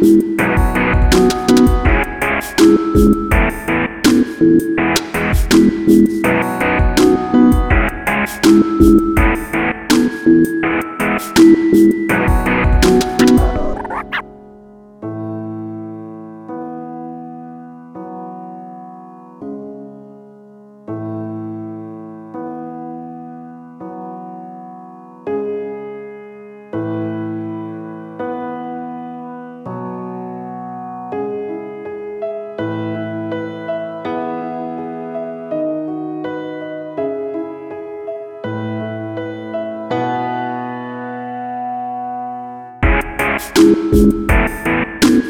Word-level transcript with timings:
thank 0.00 0.22
you 8.80 9.17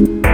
you. 0.00 0.29